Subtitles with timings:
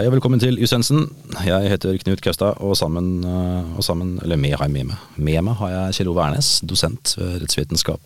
[0.00, 1.10] Hei og velkommen til Jusensen.
[1.44, 4.96] Jeg heter Knut Kaustad, og sammen, eh, og sammen Eller med har jeg med meg.
[5.16, 8.00] Med meg har jeg Kjell Ove Ernes, dosent ved rettsvitenskap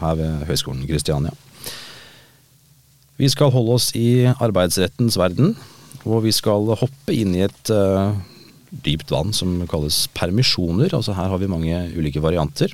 [0.00, 1.34] her ved Høgskolen Kristiania.
[3.18, 5.54] Vi skal holde oss i arbeidsrettens verden,
[6.06, 8.16] og vi skal hoppe inn i et uh,
[8.70, 10.94] dypt vann som kalles permisjoner.
[10.96, 12.72] Altså her har vi mange ulike varianter.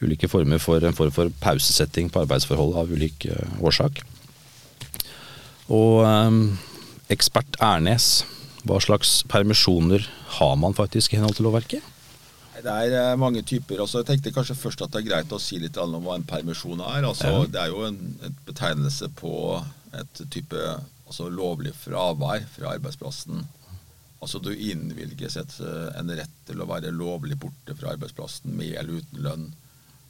[0.00, 4.00] Ulike former for en form for pausesetting på arbeidsforholdet av ulik uh, årsak.
[5.68, 6.56] Og um,
[7.12, 8.24] ekspert Ernes,
[8.68, 10.04] hva slags permisjoner
[10.38, 11.94] har man faktisk i henhold til lovverket?
[12.58, 13.80] Det er eh, mange typer.
[13.84, 16.26] Altså, jeg tenkte kanskje først at det er greit å si litt om hva en
[16.26, 17.06] permisjon er.
[17.06, 17.44] Altså, ja.
[17.54, 19.32] Det er jo en, en, betegnelse på
[19.94, 23.46] et type altså, lovlig fravær fra arbeidsplassen.
[24.18, 25.54] Altså Du innvilges et,
[25.94, 29.48] en rett til å være lovlig borte fra arbeidsplassen med eller uten lønn.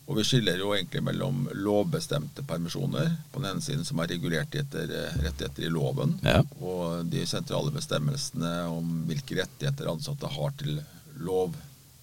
[0.08, 4.54] Og vi skiller jo egentlig mellom lovbestemte permisjoner, på den ene siden som er regulert
[4.56, 6.40] etter eh, rettigheter i loven, ja.
[6.64, 10.80] og de sentrale bestemmelsene om hvilke rettigheter ansatte har til
[11.20, 11.52] lov,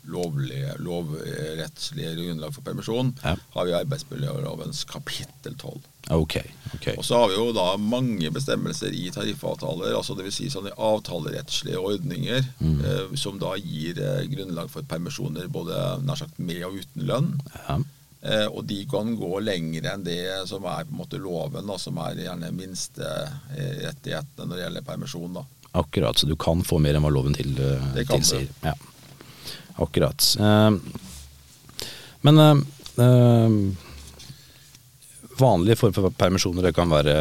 [0.08, 3.36] lovlige, lovrettslige grunnlag for permisjon, ja.
[3.56, 5.82] har vi arbeidsmiljølovens kapittel 12.
[6.14, 6.44] Okay,
[6.76, 6.94] okay.
[6.98, 10.38] Og så har vi jo da mange bestemmelser i tariffavtaler, altså dvs.
[10.38, 12.78] Si sånne avtalerettslige ordninger, mm.
[12.86, 17.32] eh, som da gir eh, grunnlag for permisjoner både nær sagt med og uten lønn.
[17.56, 17.80] Ja.
[18.26, 21.78] Eh, og de kan gå lenger enn det som er på en måte loven, da,
[21.82, 25.40] som er gjerne minsterettighetene når det gjelder permisjon.
[25.40, 25.46] da.
[25.76, 28.52] Akkurat, så du kan få mer enn hva loven til, kan tilsier.
[28.62, 28.78] Ja.
[29.76, 30.28] Akkurat.
[30.40, 30.72] Eh,
[32.26, 33.50] men eh,
[35.40, 37.16] vanlige former for permisjoner, det kan være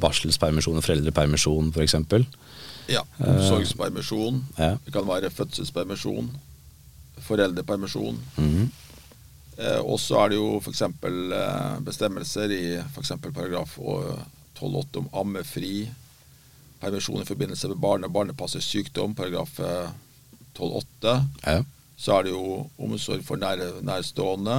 [0.00, 1.96] barselspermisjon, foreldrepermisjon f.eks.
[2.92, 3.02] Ja.
[3.18, 4.42] Omsorgspermisjon.
[4.58, 4.76] Ja.
[4.84, 6.30] Det kan være fødselspermisjon.
[7.26, 8.20] Foreldrepermisjon.
[8.36, 8.68] Mm -hmm.
[9.56, 10.82] Eh, og så er det jo f.eks.
[10.82, 13.12] Eh, bestemmelser i f.eks.
[13.34, 15.88] paragraf 12-8 om ammefri,
[16.80, 19.60] permisjon i forbindelse med barne- og barnepassets sykdom, paragraf
[20.56, 21.14] 12-8.
[21.44, 21.62] Eh, ja.
[21.96, 24.58] Så er det jo omsorg for nær, nærstående.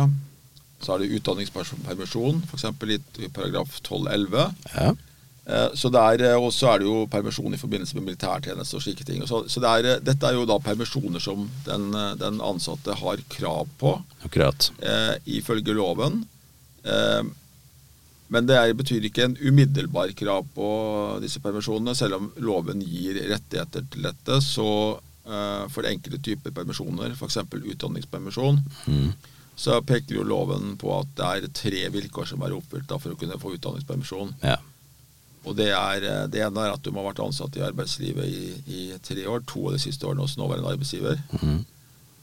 [0.82, 2.66] Så er det utdanningspermisjon, f.eks.
[3.26, 4.48] i paragraf 12-11.
[4.74, 4.94] Ja.
[5.48, 9.06] Eh, så eh, Og så er det jo permisjon i forbindelse med militærtjeneste og slike
[9.08, 9.26] ting.
[9.28, 13.24] Så, så det er, eh, dette er jo da permisjoner som den, den ansatte har
[13.30, 14.72] krav på, Akkurat.
[14.82, 16.26] Eh, ifølge loven.
[16.84, 17.24] Eh,
[18.28, 20.70] men det er, betyr ikke en umiddelbar krav på
[21.24, 21.96] disse permisjonene.
[21.96, 27.40] Selv om loven gir rettigheter til dette, så eh, for enkelte typer permisjoner, f.eks.
[27.74, 29.12] utdanningspermisjon, mm.
[29.56, 33.14] så peker jo loven på at det er tre vilkår som er oppfylt da, for
[33.14, 34.36] å kunne få utdanningspermisjon.
[34.46, 34.58] Ja.
[35.48, 38.28] Og det, er, eh, det ene er at du må ha vært ansatt i arbeidslivet
[38.28, 41.22] i, i, tre år, to av de siste årene hos nåværende arbeidsgiver.
[41.40, 41.62] Mm.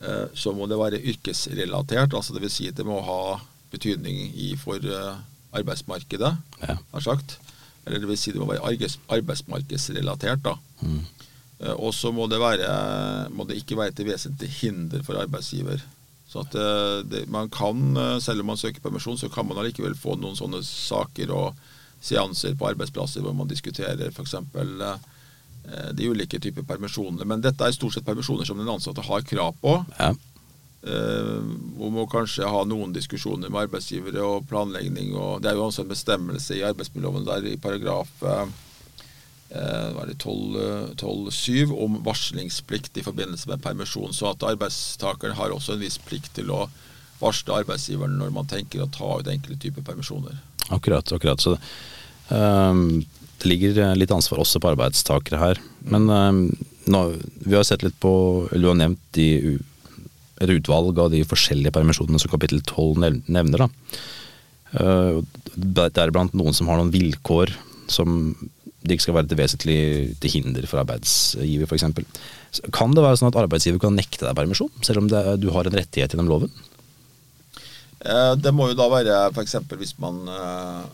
[0.04, 2.59] Eh, så må det være yrkesrelatert, altså dvs.
[2.59, 3.38] Si at det må ha
[3.72, 4.78] betydning i, for
[5.54, 6.31] arbeidsmarkedet,
[6.62, 6.76] ja.
[6.93, 7.38] har sagt.
[7.84, 10.44] Eller det vil si det må være arbeidsmarkedsrelatert.
[10.44, 10.54] da.
[10.81, 11.03] Mm.
[11.64, 15.82] Uh, og så må, må, det ikke være til vesentlig hinder for arbeidsgiver.
[16.28, 19.97] Så at uh, det, man kan, selv om man søker permisjon, så kan man allikevel
[19.97, 21.64] få noen sånne saker og
[22.04, 24.34] seanser på arbeidsplasser hvor man diskuterer f.eks.
[25.64, 27.25] Eh, de ulike typer permisjoner.
[27.25, 29.78] Men dette er stort sett permisjoner som den ansatte har krav på.
[29.98, 30.10] Ja.
[30.84, 31.38] Eh,
[31.78, 35.14] hvor må kanskje ha noen diskusjoner med arbeidsgivere og planlegging.
[35.16, 38.44] Og det er jo også en bestemmelse i arbeidsmiljøloven der i paragraf eh,
[39.54, 44.12] 12-7 eh, om varslingsplikt i forbindelse med permisjon.
[44.12, 46.69] Så at arbeidstakeren har også en viss plikt til å
[47.20, 50.34] varsle arbeidsgiveren når man tenker å ta ut enkelte typer permisjoner.
[50.75, 51.12] Akkurat.
[51.12, 51.41] akkurat.
[51.41, 51.56] Så
[52.28, 53.04] um,
[53.41, 55.60] det ligger litt ansvar også på arbeidstakere her.
[55.87, 56.43] Men um,
[56.91, 57.04] nå,
[57.44, 58.12] vi har sett litt på,
[58.50, 59.28] eller du har nevnt de,
[60.43, 63.66] et utvalg av de forskjellige permisjonene som kapittel 12 nevner.
[63.66, 63.69] da.
[64.75, 65.22] Uh,
[65.54, 67.53] Deriblant noen som har noen vilkår
[67.87, 68.34] som
[68.84, 69.78] det ikke skal være til vesentlig
[70.21, 71.87] til hinder for arbeidsgiver f.eks.
[72.75, 75.64] Kan det være sånn at arbeidsgiver kan nekte deg permisjon, selv om det, du har
[75.69, 76.53] en rettighet gjennom loven?
[78.05, 79.56] Eh, det må jo da være f.eks.
[79.81, 80.85] hvis man eh,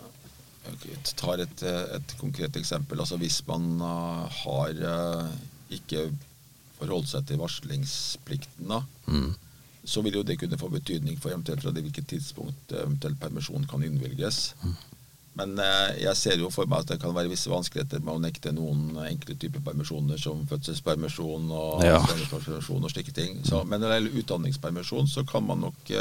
[1.19, 3.03] tar et, et, konkret eksempel.
[3.03, 4.85] altså Hvis man eh, har
[5.75, 6.07] ikke
[6.79, 9.33] forholdt seg til varslingsplikten, da, mm.
[9.83, 13.83] så vil jo det kunne få betydning for eventuelt fra hvilket tidspunkt eventuelt permisjon kan
[13.85, 14.55] innvilges.
[14.63, 14.79] Mm.
[15.41, 15.61] Men
[15.97, 18.99] jeg ser jo for meg at det kan være visse vanskeligheter med å nekte noen
[19.07, 22.01] enkle typer permisjoner, som fødselspermisjon og, ja.
[22.01, 23.41] og slike ting.
[23.49, 25.95] Så, men når det gjelder utdanningspermisjon, så kan man nok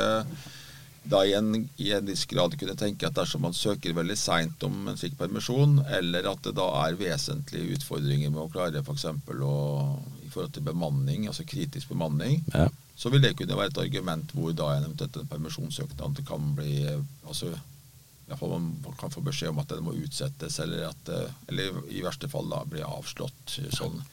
[1.09, 4.63] da i en, i en viss grad kunne tenke at dersom man søker veldig seint
[4.67, 9.07] om en slik permisjon, eller at det da er vesentlige utfordringer med å klare f.eks.
[9.07, 12.67] i forhold til bemanning, altså kritisk bemanning, ja.
[12.99, 16.83] så vil det kunne være et argument hvor da en eventuelt en permisjonssøknad kan bli
[16.89, 17.53] altså
[18.29, 21.31] i hvert fall man kan få beskjed om at den må utsettes, eller, at, eh,
[21.49, 23.55] eller i verste fall da bli avslått.
[23.73, 24.03] Sånn.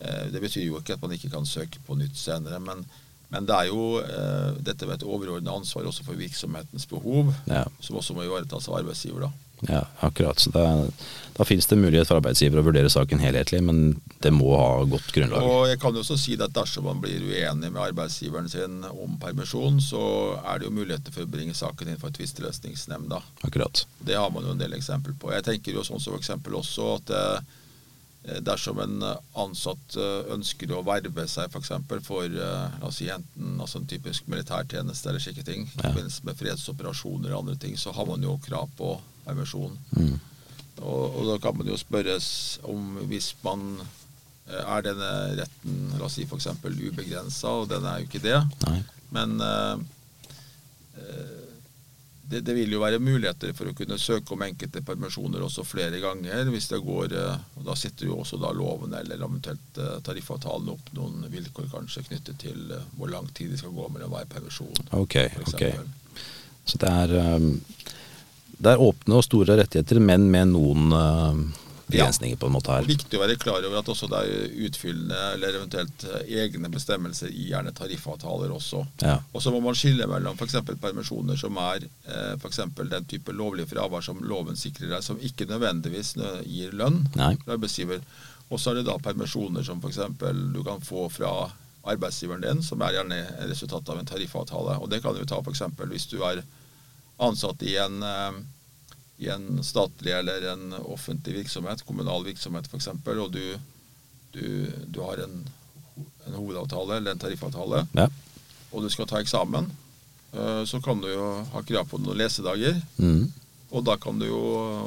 [0.00, 2.82] Eh, det betyr jo ikke at man ikke kan søke på nytt senere, men,
[3.30, 7.62] men det er jo eh, dette med et overordnet ansvar også for virksomhetens behov, Ja.
[7.80, 9.28] som også må ivaretas av arbeidsgiver.
[9.28, 9.32] da.
[9.66, 10.38] Ja, akkurat.
[10.38, 10.62] Så da,
[11.34, 13.80] da finnes det mulighet for arbeidsgiver å vurdere saken helhetlig, men
[14.22, 15.42] det må ha godt grunnlag.
[15.42, 19.18] Og jeg kan jo også si at dersom man blir uenig med arbeidsgiveren sin om
[19.18, 20.02] permisjon, så
[20.44, 23.18] er det jo muligheter for å bringe saken inn for tvisteløsningsnemnda.
[23.48, 23.82] Akkurat.
[23.98, 25.32] Det har man jo en del eksempel på.
[25.34, 27.54] Jeg tenker jo sånn som eksempel også at eh,
[28.44, 29.02] dersom en
[29.38, 31.70] ansatt eh, ønsker å verve seg f.eks.
[31.88, 35.70] For, for eh, la oss si enten altså en typisk militærtjeneste eller slike ting, i
[35.78, 35.90] Ja.
[35.90, 38.96] forbindelse med fredsoperasjoner og andre ting, så har man jo krav på
[39.28, 39.78] permisjon.
[39.94, 40.18] Mm.
[40.82, 42.28] Og, og da kan man jo spørres
[42.66, 43.80] om hvis man
[44.48, 45.10] eh, er denne
[45.40, 46.50] retten la oss si f.eks.
[46.64, 48.38] ubegrensa, og den er jo ikke det.
[48.66, 48.80] Nei.
[49.14, 49.72] Men eh,
[50.94, 51.44] eh,
[52.22, 56.00] det, det vil jo være muligheter for å kunne søke om enkelte permisjoner også flere
[56.02, 56.50] ganger.
[56.52, 60.92] hvis det går, eh, og Da sitter jo også da loven eller eventuelt tariffavtalen opp
[60.96, 64.92] noen vilkår kanskje knyttet til hvor lang tid det skal gå mellom hver permisjon.
[64.92, 65.96] Ok, for ok.
[66.68, 67.54] Så det er, um,
[68.58, 71.42] det er åpne og store rettigheter, men med noen um,
[71.88, 72.84] begrensninger på en måte her.
[72.84, 76.70] er viktig å være klar over at også det er utfyllende eller eventuelt eh, egne
[76.72, 78.82] bestemmelser i gjerne tariffavtaler også.
[79.04, 79.18] Ja.
[79.32, 80.58] Og så må man skille mellom f.eks.
[80.82, 82.60] permisjoner som er eh, f.eks.
[82.78, 87.34] den type lovlig fravær som loven sikrer deg, som ikke nødvendigvis gir lønn Nei.
[87.40, 88.04] til arbeidsgiver.
[88.48, 90.02] Og så er det da permisjoner som f.eks.
[90.52, 91.32] du kan få fra
[91.88, 94.80] arbeidsgiveren din, som er gjerne resultatet resultat av en tariffavtale.
[94.82, 95.64] Og det kan du ta f.eks.
[95.88, 96.42] hvis du er
[97.18, 98.38] ansatt i en, eh,
[99.18, 103.58] i en statlig eller en offentlig virksomhet, kommunal virksomhet f.eks., og du,
[104.32, 105.36] du, du har en,
[106.28, 108.08] en hovedavtale eller en tariffavtale, Ja.
[108.72, 109.70] og du skal ta eksamen,
[110.32, 112.78] eh, så kan du jo ha krav på noen lesedager.
[113.02, 113.26] Mm.
[113.68, 114.38] Og da kan du jo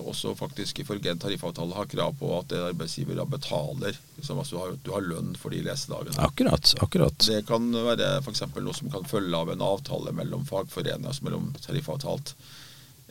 [0.10, 3.98] også faktisk ifølge en tariffavtale ha krav på at det arbeidsgiver da betaler.
[4.18, 6.18] Liksom, altså du, har, du har lønn for de lesedagene.
[6.18, 6.74] Akkurat.
[6.82, 7.28] akkurat.
[7.28, 8.48] Det kan være f.eks.
[8.58, 12.34] noe som kan følge av en avtale mellom fagforeninger, altså mellom tariffavtalt.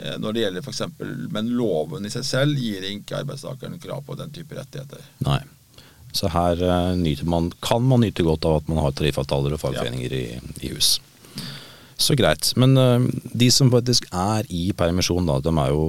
[0.00, 4.02] Eh, Når det gjelder for eksempel, Men loven i seg selv gir ikke arbeidstakeren krav
[4.06, 5.06] på den type rettigheter.
[5.26, 5.38] Nei.
[6.10, 9.62] Så her uh, nyter man, kan man nyte godt av at man har tariffavtaler og
[9.62, 10.24] fagforeninger i,
[10.66, 10.96] i hus.
[12.00, 12.54] Så greit.
[12.56, 13.06] Men eh,
[13.36, 15.84] de som faktisk er i permisjon, da, de er jo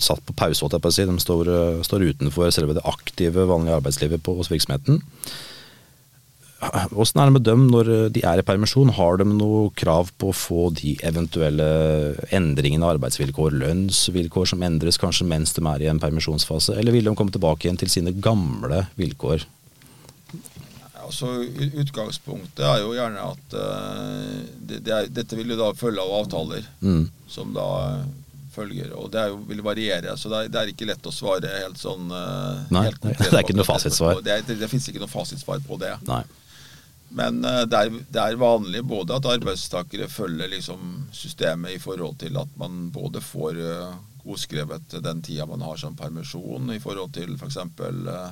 [0.00, 1.06] satt på pause, holdt jeg på å si.
[1.08, 5.02] De står, eh, står utenfor selve det aktive, vanlige arbeidslivet på, hos virksomheten.
[6.60, 8.92] Åssen er det med dem når de er i permisjon?
[8.92, 11.68] Har de noe krav på å få de eventuelle
[12.36, 17.08] endringene av arbeidsvilkår, lønnsvilkår som endres kanskje mens de er i en permisjonsfase, eller vil
[17.08, 19.46] de komme tilbake igjen til sine gamle vilkår?
[21.10, 26.02] U- Utgangspunktet er jo gjerne at uh, det, det er, dette vil jo da følge
[26.04, 27.06] av avtaler Mm.
[27.30, 28.04] som da eh,
[28.54, 28.92] følger.
[28.98, 31.78] Og det jo, vil variere, så det er, det er ikke lett å svare helt
[31.78, 34.20] sånn uh, Nei, helt det er ikke noe fasitsvar.
[34.26, 35.92] Det, det, det finnes ikke noe fasitsvar på det.
[36.08, 36.22] Nei.
[37.14, 42.18] Men uh, det, er, det er vanlig både at arbeidstakere følger liksom systemet i forhold
[42.22, 43.94] til at man både får uh,
[44.26, 47.56] godskrevet den tida man har som permisjon, i forhold til f.eks.
[47.80, 48.30] Uh,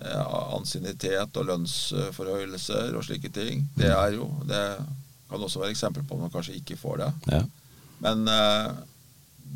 [0.00, 3.66] ansiennitet og lønnsforhøyelser og slike ting.
[3.76, 4.62] Det er jo Det
[5.30, 7.10] kan også være eksempel på at man kanskje ikke får det.
[7.30, 7.42] Ja.
[8.02, 8.70] Men eh,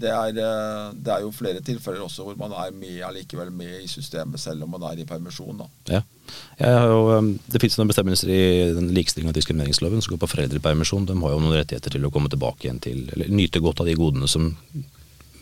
[0.00, 3.80] det er, eh, det er jo flere tilfeller også hvor man er med, allikevel med
[3.82, 5.62] i systemet selv om man er i permisjon.
[5.90, 6.02] Ja.
[6.58, 8.42] Jo, det finnes noen bestemmelser i
[8.74, 11.06] den likestilling og diskrimineringsloven som går på foreldrepermisjon.
[11.10, 13.90] De har jo noen rettigheter til å komme tilbake igjen til, eller nyte godt av
[13.90, 14.52] de godene som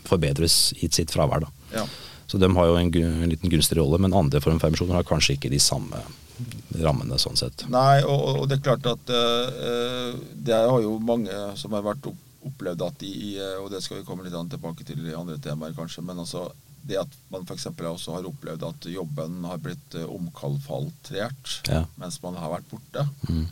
[0.07, 1.45] forbedres i sitt fravær.
[1.45, 1.77] Da.
[1.79, 1.85] Ja.
[2.27, 5.51] Så de har jo en, en liten gunstig rolle, men andre formpermisjoner har kanskje ikke
[5.53, 6.01] de samme
[6.81, 7.65] rammene sånn sett.
[7.71, 12.07] Nei, og, og det er klart at uh, det har jo mange som har vært
[12.09, 15.37] opp, opplevd at de eh, Og det skal vi komme litt tilbake til i andre
[15.39, 16.01] temaer, kanskje.
[16.03, 16.49] Men altså
[16.83, 17.69] det at man f.eks.
[17.71, 21.85] også har opplevd at jobben har blitt omkalfaltrert Ja.
[21.95, 23.05] mens man har vært borte.
[23.29, 23.45] Mm.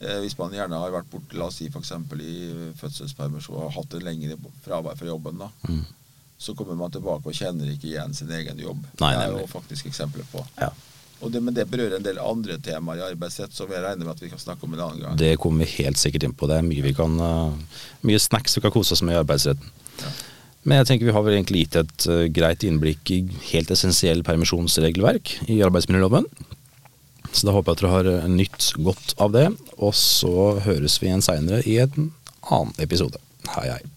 [0.00, 1.84] Eh, hvis man gjerne har vært borte, la oss si for
[2.16, 5.50] i fødselspermisjon og hatt en lengre fravær fra jobben, da.
[5.68, 5.84] Mm.
[6.38, 8.82] Så kommer man tilbake og kjenner ikke igjen sin egen jobb.
[9.00, 10.42] Nei, det er jo faktisk eksempler på.
[10.58, 10.72] Ja.
[11.24, 14.20] Det, men det berører en del andre temaer i arbeidsrett som jeg regner med at
[14.20, 15.16] vi kan snakke om en annen gang.
[15.16, 16.48] Det kommer vi helt sikkert inn på.
[16.50, 19.70] Det er mye vi kan uh, Mye snacks vi kan kose oss med i arbeidsretten.
[20.02, 20.12] Ja.
[20.64, 23.22] Men jeg tenker vi har vel egentlig gitt et uh, greit innblikk i
[23.54, 26.28] helt essensiell permisjonsregelverk i arbeidsmiljøloven.
[27.32, 29.48] Så da håper jeg at dere har uh, nytt godt av det.
[29.78, 32.10] Og så høres vi igjen seinere i en
[32.50, 33.22] annen episode.
[33.54, 33.93] Hei, hei.